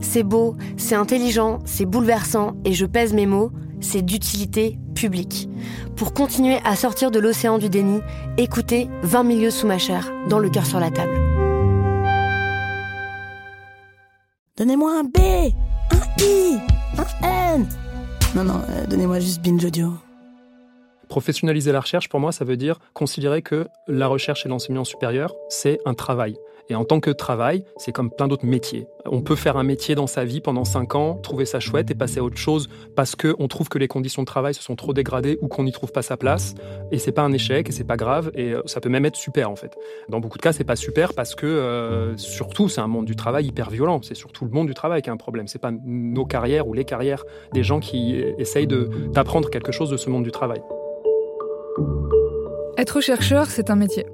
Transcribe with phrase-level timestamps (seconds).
[0.00, 5.48] C'est beau, c'est intelligent, c'est bouleversant, et je pèse mes mots, c'est d'utilité publique.
[5.96, 8.00] Pour continuer à sortir de l'océan du déni,
[8.36, 11.18] écoutez 20 milieux sous ma chair, dans le cœur sur la table.
[14.56, 15.18] Donnez-moi un B,
[15.92, 16.58] un I,
[16.98, 17.68] un N.
[18.34, 19.92] Non, non, euh, donnez-moi juste binge audio.
[21.08, 25.34] Professionnaliser la recherche, pour moi, ça veut dire considérer que la recherche et l'enseignement supérieur,
[25.48, 26.36] c'est un travail.
[26.70, 28.86] Et en tant que travail, c'est comme plein d'autres métiers.
[29.06, 31.94] On peut faire un métier dans sa vie pendant 5 ans, trouver ça chouette et
[31.94, 34.92] passer à autre chose parce qu'on trouve que les conditions de travail se sont trop
[34.92, 36.54] dégradées ou qu'on n'y trouve pas sa place.
[36.92, 39.16] Et c'est pas un échec et c'est pas grave et euh, ça peut même être
[39.16, 39.76] super en fait.
[40.10, 43.16] Dans beaucoup de cas, c'est pas super parce que euh, surtout, c'est un monde du
[43.16, 44.00] travail hyper violent.
[44.02, 45.46] C'est surtout le monde du travail qui a un problème.
[45.48, 49.88] C'est pas nos carrières ou les carrières des gens qui essayent de- d'apprendre quelque chose
[49.90, 50.60] de ce monde du travail.
[52.76, 54.06] Être chercheur, c'est un métier.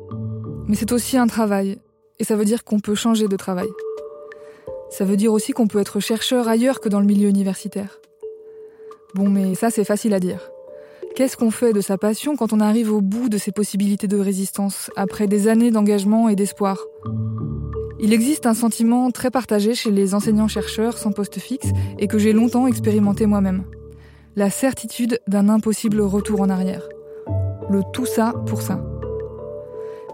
[0.68, 1.78] Mais c'est aussi un travail.
[2.18, 3.68] Et ça veut dire qu'on peut changer de travail.
[4.90, 8.00] Ça veut dire aussi qu'on peut être chercheur ailleurs que dans le milieu universitaire.
[9.14, 10.50] Bon, mais ça, c'est facile à dire.
[11.16, 14.18] Qu'est-ce qu'on fait de sa passion quand on arrive au bout de ses possibilités de
[14.18, 16.78] résistance, après des années d'engagement et d'espoir?
[18.00, 21.68] Il existe un sentiment très partagé chez les enseignants-chercheurs sans poste fixe
[21.98, 23.64] et que j'ai longtemps expérimenté moi-même.
[24.36, 26.88] La certitude d'un impossible retour en arrière
[27.70, 28.80] le tout ça pour ça.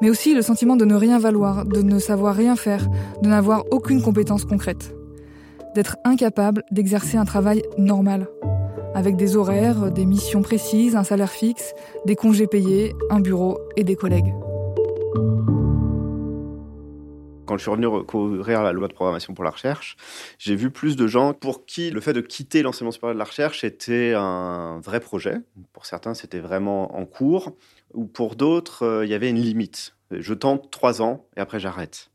[0.02, 2.86] Mais aussi le sentiment de ne rien valoir, de ne savoir rien faire,
[3.22, 4.94] de n'avoir aucune compétence concrète.
[5.74, 8.28] D'être incapable d'exercer un travail normal,
[8.94, 11.74] avec des horaires, des missions précises, un salaire fixe,
[12.06, 14.34] des congés payés, un bureau et des collègues.
[17.46, 19.96] Quand je suis revenu recourir à la loi de programmation pour la recherche,
[20.38, 23.24] j'ai vu plus de gens pour qui le fait de quitter l'enseignement supérieur de la
[23.24, 25.34] recherche était un vrai projet.
[25.72, 27.56] Pour certains, c'était vraiment en cours.
[27.94, 29.96] Ou pour d'autres, euh, il y avait une limite.
[30.10, 32.10] Je tente trois ans et après j'arrête.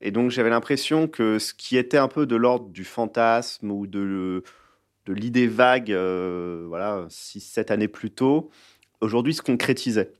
[0.00, 3.86] Et donc j'avais l'impression que ce qui était un peu de l'ordre du fantasme ou
[3.86, 4.42] de,
[5.06, 8.50] l'idée vague, euh, voilà, six, sept années plus tôt,
[9.00, 10.12] aujourd'hui se concrétisait.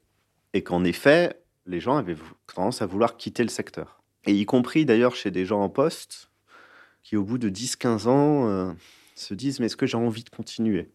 [0.53, 2.16] Et qu'en effet, les gens avaient
[2.47, 4.03] tendance à vouloir quitter le secteur.
[4.26, 6.31] Et y compris d'ailleurs chez des gens en poste
[7.03, 8.72] qui, au bout de 10-15 ans, euh,
[9.15, 10.91] se disent Mais est-ce que j'ai envie de continuer?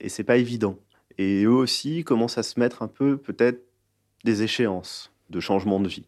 [0.00, 0.78] Et c'est pas évident.
[1.20, 3.62] Et eux aussi commencent à se mettre un peu, peut-être,
[4.24, 6.06] des échéances de changement de vie.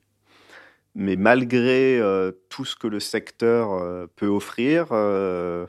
[0.94, 5.66] Mais malgré euh, tout ce que le secteur euh, peut offrir, euh,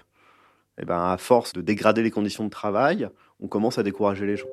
[0.81, 3.09] eh ben, à force de dégrader les conditions de travail,
[3.41, 4.47] on commence à décourager les gens.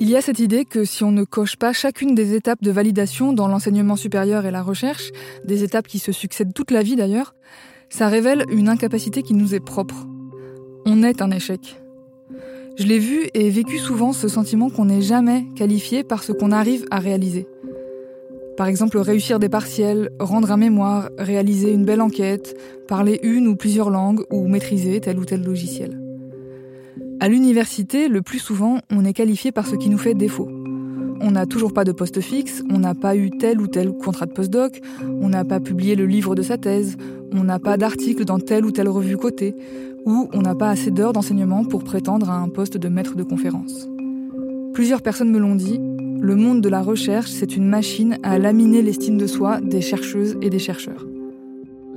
[0.00, 2.72] Il y a cette idée que si on ne coche pas chacune des étapes de
[2.72, 5.12] validation dans l'enseignement supérieur et la recherche,
[5.44, 7.36] des étapes qui se succèdent toute la vie d'ailleurs,
[7.90, 10.08] ça révèle une incapacité qui nous est propre.
[10.84, 11.80] On est un échec.
[12.78, 16.52] Je l'ai vu et vécu souvent ce sentiment qu'on n'est jamais qualifié par ce qu'on
[16.52, 17.48] arrive à réaliser.
[18.56, 22.56] Par exemple, réussir des partiels, rendre un mémoire, réaliser une belle enquête,
[22.86, 25.98] parler une ou plusieurs langues ou maîtriser tel ou tel logiciel.
[27.18, 30.48] À l'université, le plus souvent, on est qualifié par ce qui nous fait défaut.
[31.20, 34.26] On n'a toujours pas de poste fixe, on n'a pas eu tel ou tel contrat
[34.26, 34.80] de postdoc,
[35.20, 36.96] on n'a pas publié le livre de sa thèse,
[37.32, 39.56] on n'a pas d'article dans telle ou telle revue cotée,
[40.04, 43.22] ou on n'a pas assez d'heures d'enseignement pour prétendre à un poste de maître de
[43.22, 43.88] conférence.
[44.74, 45.80] Plusieurs personnes me l'ont dit,
[46.20, 50.36] le monde de la recherche, c'est une machine à laminer l'estime de soi des chercheuses
[50.42, 51.07] et des chercheurs.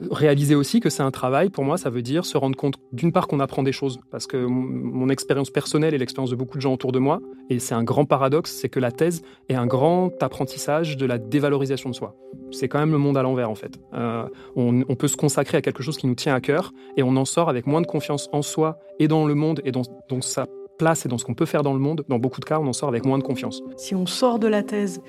[0.09, 3.11] Réaliser aussi que c'est un travail, pour moi, ça veut dire se rendre compte d'une
[3.11, 6.61] part qu'on apprend des choses, parce que mon, expérience personnelle et l'expérience de beaucoup de
[6.61, 7.19] gens autour de moi,
[7.49, 11.17] et c'est un grand paradoxe, c'est que la thèse est un grand apprentissage de la
[11.17, 12.15] dévalorisation de soi.
[12.51, 13.77] C'est quand même le monde à l'envers, en fait.
[13.93, 14.25] Euh,
[14.55, 17.25] on, peut se consacrer à quelque chose qui nous tient à cœur, et on en
[17.25, 19.83] sort avec moins de confiance en soi et dans le monde et dans
[20.21, 20.45] sa
[20.77, 22.03] place et dans ce qu'on peut faire dans le monde.
[22.07, 23.61] Dans beaucoup de cas, on en sort avec moins de confiance.
[23.77, 25.01] Si on sort de la thèse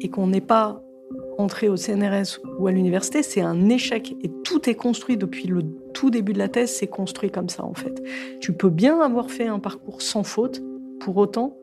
[0.00, 0.82] et qu'on n'est pas
[1.38, 4.14] entrer au CNRS ou à l'université, c'est un échec.
[4.22, 5.62] Et tout est construit depuis le
[5.92, 8.02] tout début de la thèse, c'est construit comme ça en fait.
[8.40, 10.62] Tu peux bien avoir fait un parcours sans faute,
[11.00, 11.56] pour autant,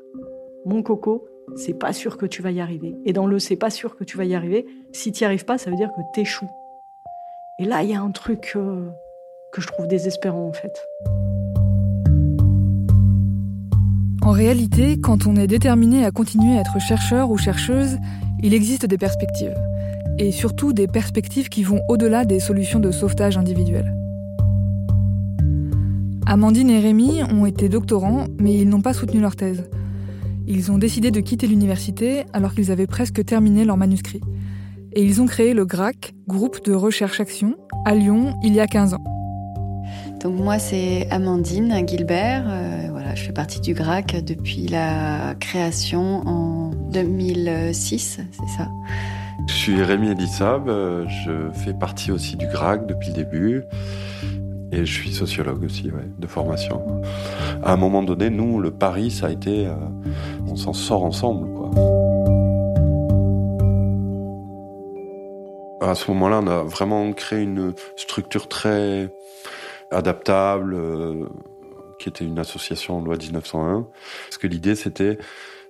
[0.66, 1.26] mon coco,
[1.56, 2.96] c'est pas sûr que tu vas y arriver.
[3.06, 5.46] Et dans le c'est pas sûr que tu vas y arriver, si tu n'y arrives
[5.46, 6.50] pas, ça veut dire que tu échoues.
[7.60, 8.88] Et là, il y a un truc euh,
[9.54, 10.82] que je trouve désespérant en fait.
[14.22, 17.98] En réalité, quand on est déterminé à continuer à être chercheur ou chercheuse,
[18.42, 19.56] il existe des perspectives.
[20.18, 23.94] Et surtout des perspectives qui vont au-delà des solutions de sauvetage individuelles.
[26.26, 29.70] Amandine et Rémi ont été doctorants, mais ils n'ont pas soutenu leur thèse.
[30.48, 34.22] Ils ont décidé de quitter l'université alors qu'ils avaient presque terminé leur manuscrit.
[34.94, 38.68] Et ils ont créé le GRAC, Groupe de Recherche Action, à Lyon, il y a
[38.68, 39.04] 15 ans.
[40.22, 42.89] Donc moi, c'est Amandine Gilbert.
[43.16, 48.68] Je fais partie du GRAC depuis la création en 2006, c'est ça?
[49.48, 53.64] Je suis Rémi Elisab, euh, je fais partie aussi du GRAC depuis le début.
[54.72, 55.90] Et je suis sociologue aussi,
[56.20, 57.02] de formation.
[57.64, 59.74] À un moment donné, nous, le pari, ça a été, euh,
[60.48, 61.48] on s'en sort ensemble.
[65.82, 69.10] À ce moment-là, on a vraiment créé une structure très
[69.92, 71.26] adaptable, euh,
[72.00, 73.88] qui était une association loi 1901.
[74.28, 75.20] Parce que l'idée, c'était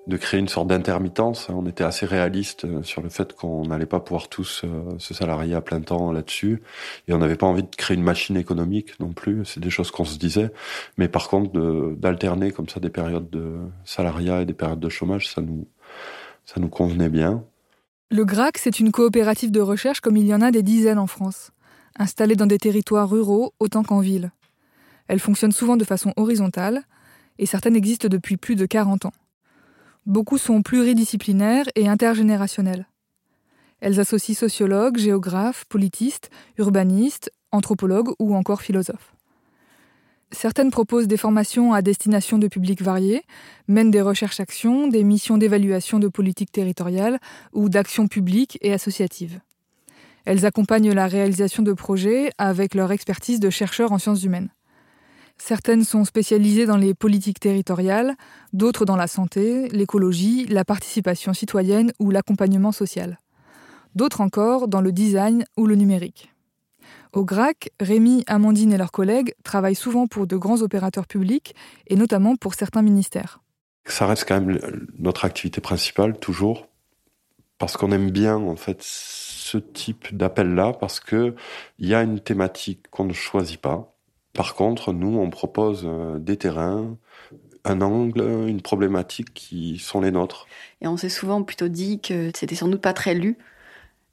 [0.08, 1.50] de créer une sorte d'intermittence.
[1.50, 5.14] On était assez réaliste euh, sur le fait qu'on n'allait pas pouvoir tous euh, se
[5.14, 6.64] salarier à plein temps là-dessus.
[7.08, 9.46] Et on n'avait pas envie de créer une machine économique non plus.
[9.46, 10.52] C'est des choses qu'on se disait.
[10.98, 11.52] Mais par contre,
[11.98, 15.68] d'alterner comme ça des périodes de salariat et des périodes de chômage, ça nous,
[16.46, 17.44] ça nous convenait bien.
[18.10, 21.06] Le GRAC, c'est une coopérative de recherche comme il y en a des dizaines en
[21.06, 21.52] France,
[22.00, 24.32] installée dans des territoires ruraux autant qu'en ville.
[25.10, 26.84] Elle fonctionne souvent de façon horizontale,
[27.40, 29.14] et certaines existent depuis plus de 40 ans.
[30.06, 32.88] Beaucoup sont pluridisciplinaires et intergénérationnelles.
[33.82, 36.30] Elles associent sociologues, géographes, politistes,
[36.60, 39.16] urbanistes, anthropologues ou encore philosophes.
[40.32, 43.24] Certaines proposent des formations à destination de publics variés,
[43.68, 47.20] mènent des recherches-actions, des missions d'évaluation de politique territoriale
[47.52, 49.40] ou d'actions publiques et associatives.
[50.26, 54.50] Elles accompagnent la réalisation de projets avec leur expertise de chercheurs en sciences humaines.
[55.42, 58.16] Certaines sont spécialisées dans les politiques territoriales,
[58.54, 63.18] d'autres dans la santé, l'écologie, la participation citoyenne ou l'accompagnement social.
[63.96, 66.34] D'autres encore dans le design ou le numérique.
[67.14, 71.56] Au GRAC, Rémi, Amandine et leurs collègues travaillent souvent pour de grands opérateurs publics
[71.88, 73.42] et notamment pour certains ministères.
[73.86, 74.60] Ça reste quand même
[75.00, 76.68] notre activité principale, toujours,
[77.58, 81.34] parce qu'on aime bien en fait ce type d'appel-là, parce qu'il
[81.80, 83.96] y a une thématique qu'on ne choisit pas,
[84.34, 86.96] par contre, nous, on propose euh, des terrains,
[87.66, 90.48] un angle, une problématique qui sont les nôtres.
[90.82, 93.38] Et on s'est souvent plutôt dit que c'était sans doute pas très lu,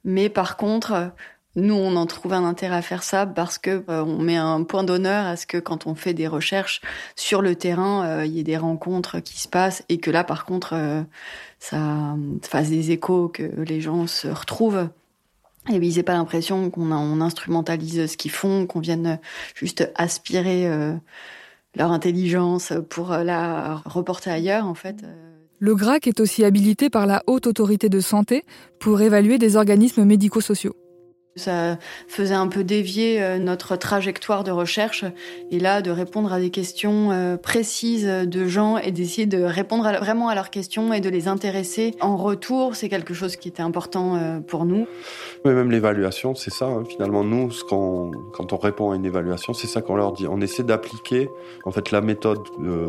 [0.04, 1.12] mais par contre,
[1.54, 4.62] nous, on en trouve un intérêt à faire ça parce que euh, on met un
[4.64, 6.80] point d'honneur à ce que quand on fait des recherches
[7.14, 10.24] sur le terrain, euh, il y ait des rencontres qui se passent et que là,
[10.24, 11.04] par contre,
[11.58, 14.88] ça fasse des échos, que les gens se retrouvent
[15.70, 19.18] et ils n'aient pas l'impression qu'on on instrumentalise ce qu'ils font, qu'on vienne
[19.54, 20.94] juste aspirer euh,
[21.74, 25.04] leur intelligence pour la reporter ailleurs, en fait.
[25.58, 28.44] Le GRAC est aussi habilité par la Haute Autorité de Santé
[28.78, 30.74] pour évaluer des organismes médico-sociaux.
[31.36, 31.78] Ça
[32.08, 35.04] faisait un peu dévier euh, notre trajectoire de recherche
[35.50, 39.84] et là de répondre à des questions euh, précises de gens et d'essayer de répondre
[40.00, 43.62] vraiment à leurs questions et de les intéresser en retour, c'est quelque chose qui était
[43.62, 44.86] important euh, pour nous.
[45.44, 46.66] Mais même l'évaluation, c'est ça.
[46.66, 46.84] Hein.
[46.88, 50.26] Finalement, nous, quand on répond à une évaluation, c'est ça qu'on leur dit.
[50.26, 51.28] On essaie d'appliquer
[51.64, 52.88] en fait la méthode de,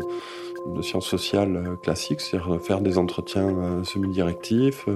[0.74, 4.86] de sciences sociales classiques, c'est-à-dire faire des entretiens semi-directifs,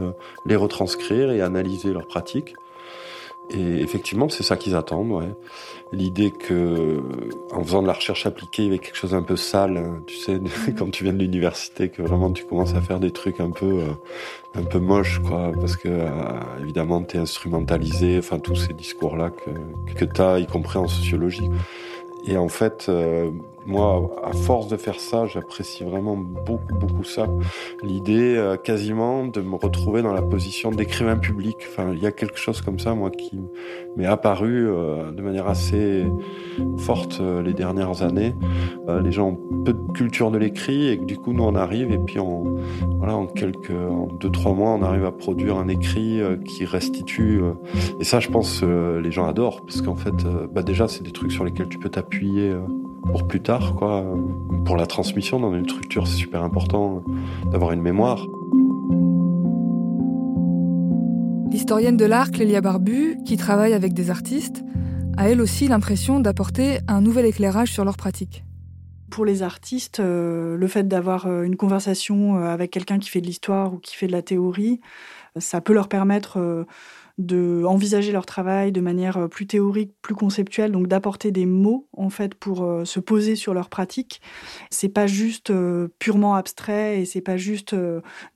[0.47, 2.55] les retranscrire et analyser leurs pratiques.
[3.51, 5.11] Et effectivement, c'est ça qu'ils attendent.
[5.11, 5.35] Ouais.
[5.93, 7.03] L'idée que,
[7.53, 10.03] en faisant de la recherche appliquée, il y avait quelque chose d'un peu sale, hein,
[10.07, 10.41] tu sais,
[10.79, 13.81] quand tu viens de l'université, que vraiment tu commences à faire des trucs un peu,
[13.81, 13.93] euh,
[14.55, 16.09] un peu moches, quoi, parce que euh,
[16.61, 19.51] évidemment t'es instrumentalisé, enfin tous ces discours-là que
[19.95, 21.51] que t'as, y compris en sociologie.
[22.25, 23.31] Et en fait, euh,
[23.67, 27.27] moi, à force de faire ça, j'apprécie vraiment beaucoup, beaucoup ça.
[27.83, 31.57] L'idée, euh, quasiment, de me retrouver dans la position d'écrivain public.
[31.69, 33.41] Enfin, il y a quelque chose comme ça, moi, qui
[33.97, 36.05] m'est apparu euh, de manière assez
[36.79, 38.35] forte euh, les dernières années.
[39.03, 41.99] les gens ont peu de culture de l'écrit et du coup, nous, on arrive et
[41.99, 42.57] puis on,
[42.99, 47.43] voilà, en quelques, en deux, trois mois, on arrive à produire un écrit qui restitue.
[48.01, 51.33] et ça, je pense, les gens adorent parce qu'en fait, bah déjà, c'est des trucs
[51.33, 52.55] sur lesquels tu peux t'appuyer
[53.07, 54.05] pour plus tard, quoi.
[54.65, 57.03] Pour la transmission dans une structure, c'est super important
[57.51, 58.27] d'avoir une mémoire.
[61.51, 64.65] L'historienne de l'art, Clélia Barbu, qui travaille avec des artistes,
[65.17, 68.45] a elle aussi l'impression d'apporter un nouvel éclairage sur leur pratique.
[69.11, 73.21] Pour les artistes, euh, le fait d'avoir euh, une conversation euh, avec quelqu'un qui fait
[73.21, 74.81] de l'histoire ou qui fait de la théorie,
[75.37, 76.67] ça peut leur permettre
[77.19, 81.87] de envisager leur travail de manière euh, plus théorique, plus conceptuelle, donc d'apporter des mots
[81.97, 84.21] en fait pour euh, se poser sur leur pratique.
[84.71, 87.75] C'est pas juste euh, purement abstrait et c'est pas juste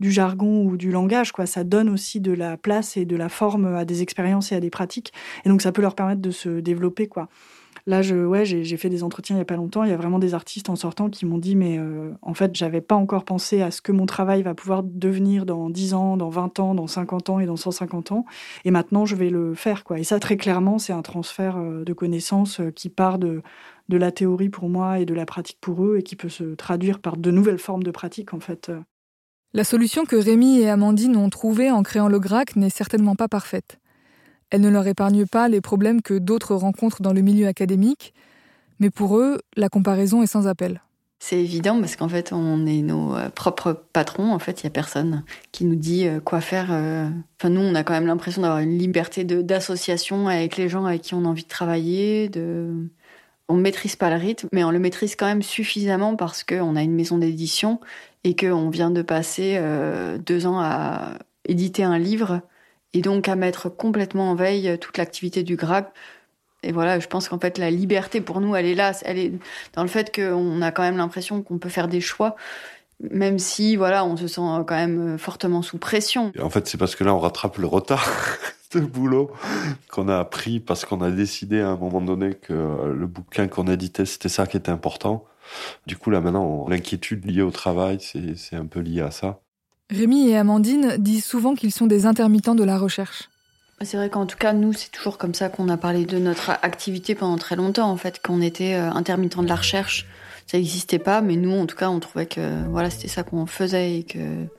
[0.01, 1.47] du jargon ou du langage quoi.
[1.47, 4.61] Ça donne aussi de la place et de la forme à des expériences et à
[4.61, 5.13] des pratiques
[5.45, 7.29] et donc ça peut leur permettre de se développer quoi.
[7.87, 9.85] Là, je, ouais, j'ai fait des entretiens il n'y a pas longtemps.
[9.85, 12.55] Il y a vraiment des artistes en sortant qui m'ont dit Mais euh, en fait,
[12.55, 16.17] j'avais pas encore pensé à ce que mon travail va pouvoir devenir dans 10 ans,
[16.17, 18.25] dans 20 ans, dans 50 ans et dans 150 ans.
[18.65, 19.85] Et maintenant, je vais le faire.
[19.85, 19.99] Quoi.
[19.99, 23.43] Et ça, très clairement, c'est un transfert euh, de connaissances euh, qui part de,
[23.89, 26.55] de la théorie pour moi et de la pratique pour eux et qui peut se
[26.55, 28.71] traduire par de nouvelles formes de pratique, en fait.
[29.53, 33.29] La solution que Rémi et Amandine ont trouvée en créant le GRAC n'est certainement pas
[33.29, 33.79] parfaite.
[34.51, 38.15] Elle ne leur épargne pas les problèmes que d'autres rencontrent dans le milieu académique,
[38.79, 40.81] mais pour eux, la comparaison est sans appel.
[41.19, 44.33] C'est évident parce qu'en fait, on est nos euh, propres patrons.
[44.33, 46.69] En fait, il n'y a personne qui nous dit euh, quoi faire.
[46.71, 47.09] Euh.
[47.41, 51.03] Enfin, nous, on a quand même l'impression d'avoir une liberté d'association avec les gens avec
[51.03, 52.31] qui on a envie de travailler.
[53.49, 56.77] On ne maîtrise pas le rythme, mais on le maîtrise quand même suffisamment parce qu'on
[56.77, 57.81] a une maison d'édition
[58.25, 59.61] et qu'on vient de passer
[60.27, 61.13] deux ans à
[61.45, 62.43] éditer un livre
[62.97, 65.93] et donc à mettre complètement en veille euh, toute l'activité du GRAC.
[66.63, 68.93] Et voilà, je pense qu'en fait, la liberté pour nous, elle est là.
[69.05, 69.33] Elle est
[69.75, 72.37] dans le fait qu'on a quand même l'impression qu'on peut faire des choix,
[73.11, 76.33] même si, voilà, on se sent quand même euh, fortement sous pression.
[76.41, 78.11] en fait, c'est parce que là, on rattrape le retard
[78.73, 79.31] de boulot
[79.91, 83.67] qu'on a appris parce qu'on a décidé à un moment donné que le bouquin qu'on
[83.67, 85.27] éditait, c'était ça qui était important.
[85.87, 89.41] Du coup, là, maintenant, l'inquiétude liée au travail, c'est un peu lié à ça.
[89.91, 93.29] Rémi et Amandine disent souvent qu'ils sont des intermittents de la recherche.
[93.83, 96.51] C'est vrai qu'en tout cas, nous, c'est toujours comme ça qu'on a parlé de notre
[96.63, 100.07] activité pendant très longtemps, en fait, qu'on était euh, intermittents de la recherche.
[100.47, 103.45] Ça n'existait pas, mais nous, en tout cas, on trouvait que voilà, c'était ça qu'on
[103.47, 104.19] faisait et que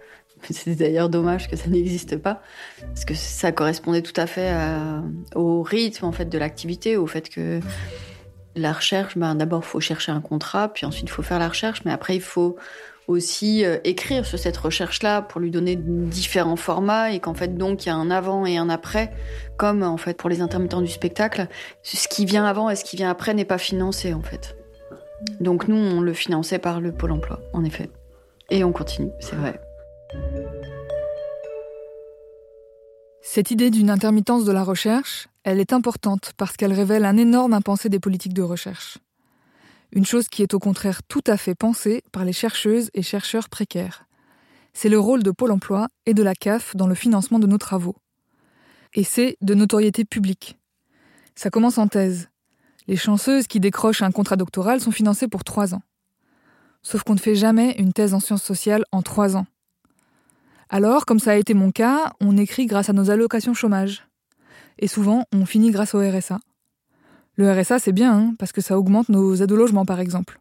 [0.52, 2.42] c'est d'ailleurs dommage que ça n'existe pas,
[2.80, 4.56] parce que ça correspondait tout à fait
[5.34, 7.60] au rythme en fait de l'activité, au fait que
[8.56, 11.82] la recherche, ben, d'abord, faut chercher un contrat, puis ensuite, il faut faire la recherche,
[11.86, 12.56] mais après, il faut
[13.08, 17.86] aussi euh, écrire sur cette recherche-là pour lui donner différents formats et qu'en fait donc
[17.86, 19.12] il y a un avant et un après,
[19.58, 21.48] comme en fait pour les intermittents du spectacle,
[21.84, 24.56] ce qui vient avant et ce qui vient après n'est pas financé en fait.
[25.40, 27.90] Donc nous on le finançait par le pôle emploi en effet,
[28.50, 29.60] et on continue, c'est vrai.
[33.22, 37.54] Cette idée d'une intermittence de la recherche, elle est importante parce qu'elle révèle un énorme
[37.54, 39.00] impensé des politiques de recherche
[39.92, 43.50] une chose qui est au contraire tout à fait pensée par les chercheuses et chercheurs
[43.50, 44.06] précaires.
[44.74, 47.58] C'est le rôle de Pôle Emploi et de la CAF dans le financement de nos
[47.58, 47.96] travaux.
[48.94, 50.58] Et c'est de notoriété publique.
[51.36, 52.30] Ça commence en thèse.
[52.88, 55.82] Les chanceuses qui décrochent un contrat doctoral sont financées pour trois ans.
[56.84, 59.46] Sauf qu'on ne fait jamais une thèse en sciences sociales en trois ans.
[60.70, 64.08] Alors, comme ça a été mon cas, on écrit grâce à nos allocations chômage.
[64.80, 66.40] Et souvent, on finit grâce au RSA.
[67.38, 70.40] Le RSA, c'est bien, hein, parce que ça augmente nos aides au logement, par exemple.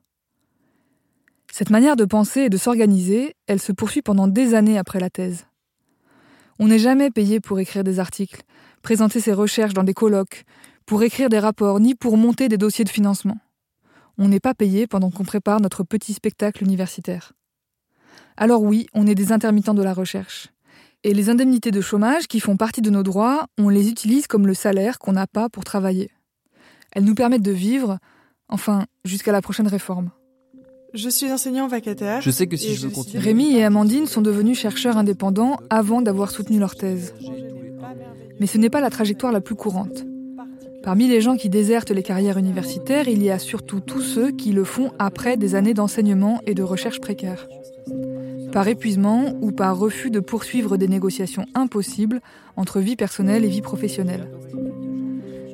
[1.52, 5.10] Cette manière de penser et de s'organiser, elle se poursuit pendant des années après la
[5.10, 5.46] thèse.
[6.58, 8.42] On n'est jamais payé pour écrire des articles,
[8.80, 10.44] présenter ses recherches dans des colloques,
[10.86, 13.36] pour écrire des rapports, ni pour monter des dossiers de financement.
[14.16, 17.32] On n'est pas payé pendant qu'on prépare notre petit spectacle universitaire.
[18.38, 20.48] Alors oui, on est des intermittents de la recherche.
[21.04, 24.46] Et les indemnités de chômage qui font partie de nos droits, on les utilise comme
[24.46, 26.10] le salaire qu'on n'a pas pour travailler.
[26.96, 27.98] Elles nous permettent de vivre,
[28.48, 30.10] enfin, jusqu'à la prochaine réforme.
[30.94, 32.22] Je suis enseignant vacataire.
[32.22, 33.22] Je sais que si je veux continuer.
[33.22, 37.12] Rémi et Amandine sont devenus chercheurs indépendants avant d'avoir soutenu leur thèse.
[38.40, 40.06] Mais ce n'est pas la trajectoire la plus courante.
[40.82, 44.52] Parmi les gens qui désertent les carrières universitaires, il y a surtout tous ceux qui
[44.52, 47.46] le font après des années d'enseignement et de recherche précaires.
[48.52, 52.22] Par épuisement ou par refus de poursuivre des négociations impossibles
[52.56, 54.30] entre vie personnelle et vie professionnelle.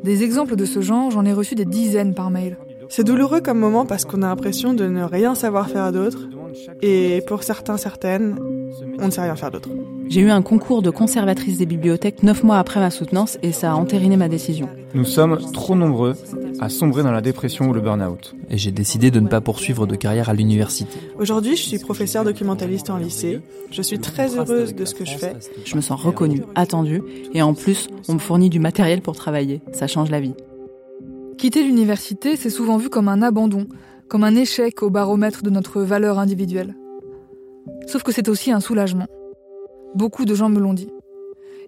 [0.02, 2.56] Des exemples de ce genre, j'en ai reçu des dizaines par mail.
[2.94, 6.18] C'est douloureux comme moment parce qu'on a l'impression de ne rien savoir faire d'autre.
[6.82, 8.36] Et pour certains, certaines,
[8.98, 9.70] on ne sait rien faire d'autre.
[10.10, 13.72] J'ai eu un concours de conservatrice des bibliothèques neuf mois après ma soutenance et ça
[13.72, 14.68] a entériné ma décision.
[14.92, 16.16] Nous sommes trop nombreux
[16.60, 18.34] à sombrer dans la dépression ou le burn-out.
[18.50, 20.98] Et j'ai décidé de ne pas poursuivre de carrière à l'université.
[21.18, 23.40] Aujourd'hui, je suis professeure documentaliste en lycée.
[23.70, 25.32] Je suis très heureuse de ce que je fais.
[25.64, 29.62] Je me sens reconnue, attendue, et en plus, on me fournit du matériel pour travailler.
[29.72, 30.34] Ça change la vie.
[31.42, 33.66] Quitter l'université, c'est souvent vu comme un abandon,
[34.06, 36.76] comme un échec au baromètre de notre valeur individuelle.
[37.88, 39.08] Sauf que c'est aussi un soulagement.
[39.96, 40.90] Beaucoup de gens me l'ont dit.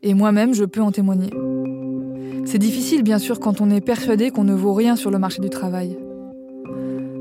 [0.04, 1.30] Et moi-même, je peux en témoigner.
[2.44, 5.42] C'est difficile, bien sûr, quand on est persuadé qu'on ne vaut rien sur le marché
[5.42, 5.98] du travail.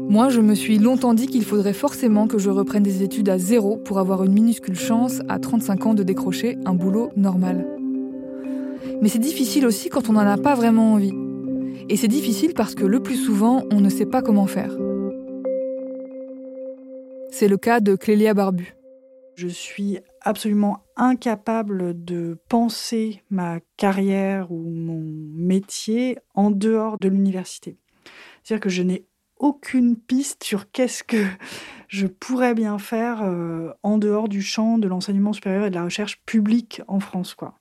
[0.07, 3.39] Moi, je me suis longtemps dit qu'il faudrait forcément que je reprenne des études à
[3.39, 7.65] zéro pour avoir une minuscule chance à 35 ans de décrocher un boulot normal.
[9.01, 11.22] Mais c'est difficile aussi quand on n'en a pas vraiment envie.
[11.89, 14.71] Et c'est difficile parce que le plus souvent, on ne sait pas comment faire.
[17.29, 18.75] C'est le cas de Clélia Barbu.
[19.35, 27.77] Je suis absolument incapable de penser ma carrière ou mon métier en dehors de l'université.
[28.43, 31.25] C'est-à-dire que je n'ai aucune piste sur qu'est-ce que
[31.87, 35.83] je pourrais bien faire euh, en dehors du champ de l'enseignement supérieur et de la
[35.83, 37.59] recherche publique en France, quoi.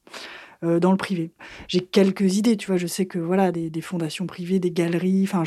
[0.64, 1.32] Euh, dans le privé.
[1.66, 2.76] J'ai quelques idées, tu vois.
[2.76, 5.42] Je sais que voilà, des, fondations privées, des galeries, enfin,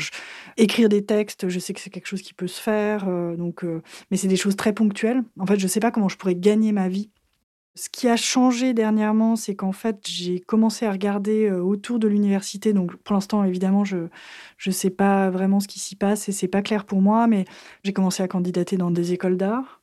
[0.58, 3.08] écrire des textes, je sais que c'est quelque chose qui peut se faire.
[3.08, 3.64] Euh, donc,
[4.10, 5.22] mais c'est des choses très ponctuelles.
[5.38, 7.10] En fait, je sais pas comment je pourrais gagner ma vie
[7.78, 12.72] ce qui a changé dernièrement, c'est qu'en fait, j'ai commencé à regarder autour de l'université.
[12.72, 13.98] Donc, pour l'instant, évidemment, je
[14.66, 17.44] ne sais pas vraiment ce qui s'y passe et c'est pas clair pour moi, mais
[17.84, 19.75] j'ai commencé à candidater dans des écoles d'art.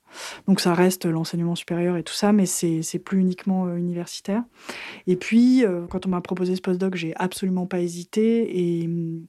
[0.48, 4.43] Donc, ça reste l'enseignement supérieur et tout ça, mais c'est plus uniquement universitaire.
[5.08, 9.25] Et puis, quand on m'a proposé ce postdoc, j'ai absolument pas hésité et mmh,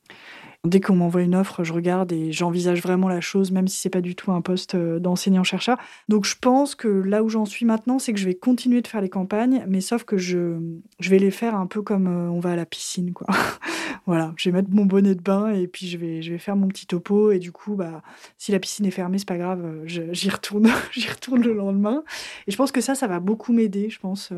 [0.64, 3.90] Dès qu'on m'envoie une offre, je regarde et j'envisage vraiment la chose, même si c'est
[3.90, 5.76] pas du tout un poste euh, d'enseignant-chercheur.
[6.08, 8.86] Donc je pense que là où j'en suis maintenant, c'est que je vais continuer de
[8.86, 10.58] faire les campagnes, mais sauf que je,
[11.00, 13.26] je vais les faire un peu comme euh, on va à la piscine, quoi.
[14.06, 16.56] voilà, je vais mettre mon bonnet de bain et puis je vais, je vais faire
[16.56, 17.30] mon petit topo.
[17.30, 18.00] Et du coup, bah,
[18.38, 20.66] si la piscine est fermée, c'est pas grave, euh, j'y retourne,
[21.10, 22.04] retourne le lendemain.
[22.46, 23.90] Et je pense que ça, ça va beaucoup m'aider.
[23.90, 24.32] Je pense,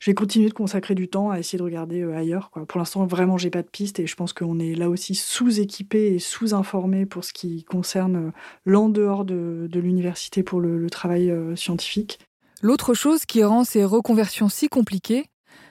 [0.00, 2.50] je vais continuer de consacrer du temps à essayer de regarder ailleurs.
[2.68, 5.45] Pour l'instant, vraiment, j'ai pas de piste et je pense qu'on est là aussi sous
[5.46, 8.30] sous-équipés et sous-informés pour ce qui concerne euh,
[8.64, 12.18] l'en dehors de, l'université pour le, travail euh, scientifique.
[12.62, 15.26] L'autre chose qui rend ces reconversions si compliquées,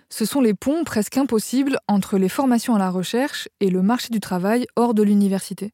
[0.10, 4.10] ce sont les ponts presque impossibles entre les formations à la recherche et le marché
[4.12, 5.72] du travail hors de l'université.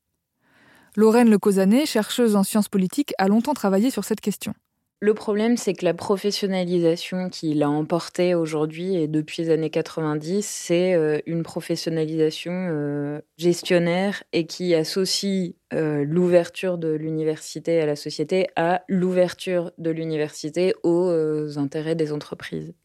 [0.96, 4.54] Lorraine Lecausanet, chercheuse en sciences politiques, a longtemps travaillé sur cette question.
[5.04, 10.46] Le problème, c'est que la professionnalisation qui l'a emporté aujourd'hui et depuis les années 90,
[10.46, 17.96] c'est euh, une professionnalisation euh, gestionnaire et qui associe euh, l'ouverture de l'université à la
[17.96, 22.76] société à l'ouverture de l'université aux intérêts des entreprises.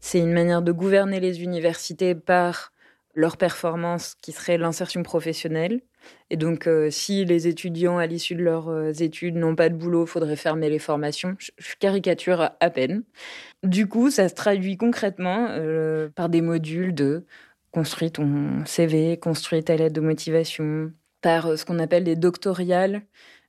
[0.00, 2.72] C'est une manière de gouverner les universités par
[3.16, 5.80] leur performance qui serait l'insertion professionnelle.
[6.30, 9.74] Et donc, euh, si les étudiants, à l'issue de leurs euh, études, n'ont pas de
[9.74, 11.34] boulot, faudrait fermer les formations.
[11.38, 11.50] Je,
[11.80, 13.02] caricature à peine.
[13.62, 17.24] Du coup, ça se traduit concrètement euh, par des modules de
[17.72, 23.02] construis ton CV, construis ta lettre de motivation, par ce qu'on appelle des doctoriales,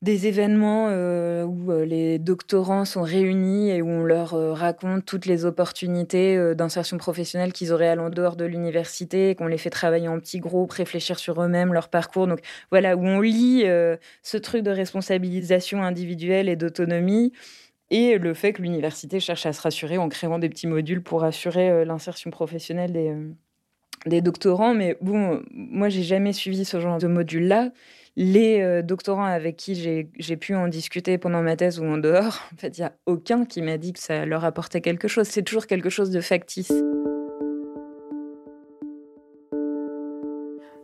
[0.03, 5.05] des événements euh, où euh, les doctorants sont réunis et où on leur euh, raconte
[5.05, 9.69] toutes les opportunités d'insertion professionnelle qu'ils auraient à l'en dehors de l'université, qu'on les fait
[9.71, 12.27] travailler en petits groupes, réfléchir sur eux-mêmes, leur parcours.
[12.27, 13.63] Donc voilà, où on lit
[14.23, 17.33] ce truc de responsabilisation individuelle et d'autonomie
[17.89, 21.23] et le fait que l'université cherche à se rassurer en créant des petits modules pour
[21.23, 23.15] assurer l'insertion professionnelle des,
[24.07, 24.73] des doctorants.
[24.73, 27.71] Mais bon, moi, j'ai jamais suivi ce genre de module-là
[28.17, 32.41] les euh, doctorants avec qui j'ai pu en discuter pendant ma thèse ou en dehors,
[32.51, 35.27] en fait, il n'y a aucun qui m'a dit que ça leur apportait quelque chose.
[35.27, 36.73] C'est toujours quelque chose de factice.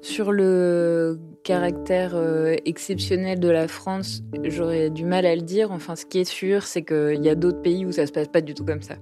[0.02, 5.72] Sur le caractère euh, exceptionnel de la France, j'aurais du mal à le dire.
[5.72, 8.28] Enfin, ce qui est sûr, c'est qu'il y a d'autres pays où ça se passe
[8.28, 8.96] pas du tout comme ça.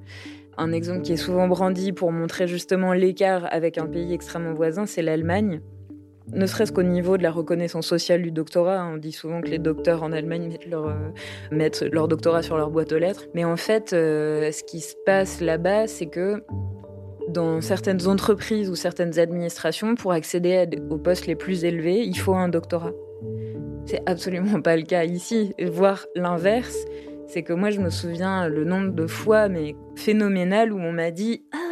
[0.61, 4.85] Un exemple qui est souvent brandi pour montrer justement l'écart avec un pays extrêmement voisin,
[4.85, 5.59] c'est l'Allemagne
[6.33, 8.79] ne serait-ce qu'au niveau de la reconnaissance sociale du doctorat.
[8.79, 8.93] Hein.
[8.93, 12.69] On dit souvent que les docteurs en Allemagne mettent leur, euh, leur doctorat sur leur
[12.69, 13.25] boîte aux lettres.
[13.33, 16.43] Mais en fait, euh, ce qui se passe là-bas, c'est que
[17.27, 22.35] dans certaines entreprises ou certaines administrations, pour accéder aux postes les plus élevés, il faut
[22.35, 22.93] un doctorat.
[23.85, 25.53] C'est absolument pas le cas ici.
[25.59, 26.85] Voire l'inverse,
[27.31, 31.11] c'est que moi je me souviens le nombre de fois, mais phénoménal, où on m'a
[31.11, 31.70] dit Ah,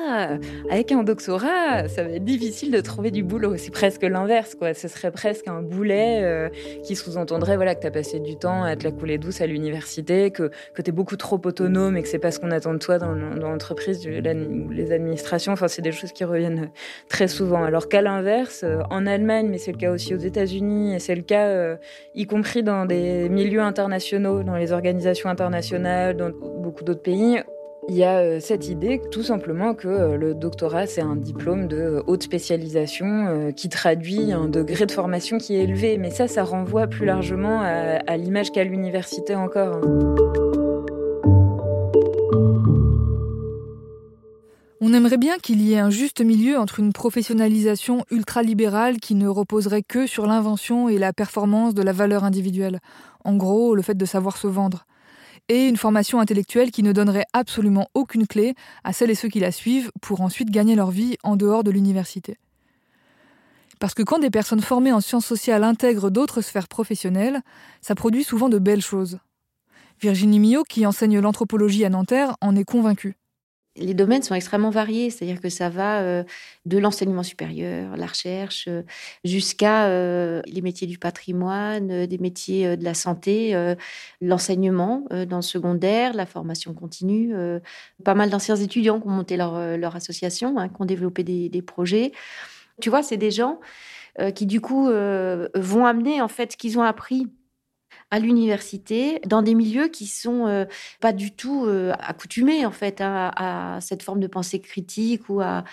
[0.69, 3.57] avec un doctorat, ça va être difficile de trouver du boulot.
[3.57, 4.73] C'est presque l'inverse, quoi.
[4.73, 6.49] Ce serait presque un boulet euh,
[6.83, 9.47] qui sous-entendrait voilà, que tu as passé du temps à te la couler douce à
[9.47, 12.73] l'université, que, que tu es beaucoup trop autonome et que c'est pas ce qu'on attend
[12.73, 15.53] de toi dans, l'entreprise ou les administrations.
[15.53, 16.69] Enfin, c'est des choses qui reviennent
[17.07, 17.63] très souvent.
[17.63, 21.15] Alors qu'à l'inverse, euh, en Allemagne, mais c'est le cas aussi aux États-Unis, et c'est
[21.15, 21.75] le cas euh,
[22.15, 27.39] y compris dans des milieux internationaux, dans les organisations internationales, dans beaucoup d'autres pays,
[27.89, 31.67] il y a euh, cette idée tout simplement que euh, le doctorat, c'est un diplôme
[31.67, 35.97] de euh, haute spécialisation qui traduit un degré de formation qui est élevé.
[35.97, 39.79] Mais ça, ça renvoie plus largement à, l'image qu'a l'université encore.
[44.81, 49.13] On On aimerait bien qu'il y ait un juste milieu entre une professionnalisation ultralibérale qui
[49.13, 52.79] ne reposerait que sur l'invention et la performance de la valeur individuelle,
[53.23, 54.85] en gros le fait de savoir se vendre,
[55.49, 59.39] et une formation intellectuelle qui ne donnerait absolument aucune clé à celles et ceux qui
[59.39, 62.37] la suivent pour ensuite gagner leur vie en dehors de l'université.
[63.79, 67.41] Parce que quand des personnes formées en sciences sociales intègrent d'autres sphères professionnelles,
[67.81, 69.19] ça produit souvent de belles choses.
[70.01, 73.18] Virginie Millot, qui enseigne l'anthropologie à Nanterre, en est convaincue.
[73.79, 76.23] Les domaines sont extrêmement variés, c'est-à-dire que ça va euh,
[76.65, 78.83] de l'enseignement supérieur, la recherche, euh,
[79.23, 83.55] jusqu'à euh, les métiers du patrimoine, des métiers de la santé,
[84.21, 87.33] l'enseignement dans le secondaire, la formation continue.
[88.03, 92.11] Pas mal d'anciens étudiants qui ont monté leur, association, hein, qui ont développé des projets.
[92.81, 93.59] Tu vois, c'est des gens
[94.35, 97.27] qui, du coup, vont amener, en fait, ce qu'ils ont appris
[98.11, 100.65] à l'université dans des milieux qui sont euh,
[100.99, 101.67] pas du tout
[101.99, 105.63] accoutumés en fait hein, à, cette forme de pensée critique ou à,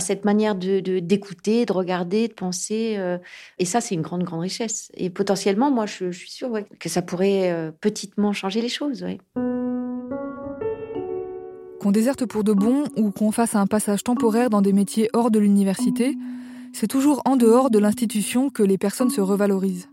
[0.00, 2.98] cette manière de d'écouter, de, regarder, de penser.
[3.58, 4.90] et ça, c'est une grande grande richesse.
[4.94, 9.04] Et potentiellement, moi, je, suis sûre que ça pourrait petitement changer les choses.
[11.82, 15.30] Qu'on déserte pour de bon ou qu'on fasse un passage temporaire dans des métiers hors
[15.30, 16.16] de l'université,
[16.72, 19.91] c'est toujours en dehors de l'institution que les personnes se revalorisent.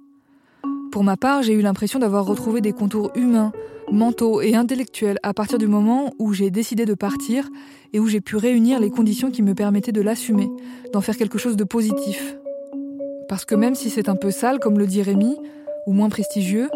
[0.91, 3.52] Pour ma part, j'ai eu l'impression d'avoir retrouvé des contours humains,
[3.91, 7.47] mentaux et intellectuels à partir du moment où j'ai décidé de partir
[7.93, 10.49] et où j'ai pu réunir les conditions qui me permettaient de l'assumer,
[10.91, 12.36] d'en faire quelque chose de positif.
[13.28, 15.38] Parce que même si c'est un peu sale, comme le dit Rémi,
[15.86, 16.69] ou moins prestigieux,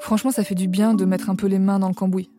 [0.00, 2.30] franchement ça fait du bien de mettre un peu les mains dans le cambouis.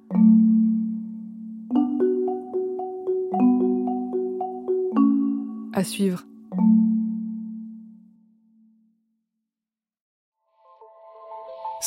[5.74, 6.29] À suivre.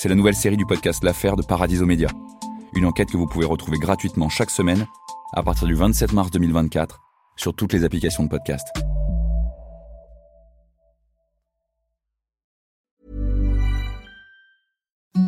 [0.00, 2.08] c'est la nouvelle série du podcast L'affaire de Paradiso Média.
[2.74, 4.86] Une enquête que vous pouvez retrouver gratuitement chaque semaine
[5.34, 6.98] à partir du 27 mars 2024
[7.36, 8.66] sur toutes les applications de podcast.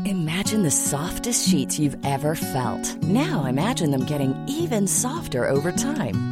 [0.06, 2.96] Imagine the softest sheets you've ever felt.
[3.02, 6.31] Now imagine them getting even softer over time.